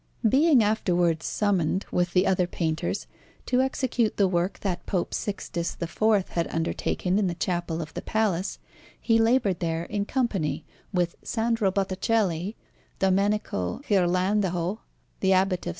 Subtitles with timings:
[0.27, 3.05] Being afterwards summoned, with the other painters,
[3.45, 8.01] to execute the work that Pope Sixtus IV had undertaken in the Chapel of the
[8.01, 8.57] Palace,
[8.99, 12.55] he laboured there in company with Sandro Botticelli,
[12.97, 14.79] Domenico Ghirlandajo,
[15.19, 15.69] the Abbot of S.